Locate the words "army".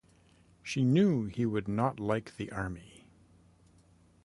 2.51-3.05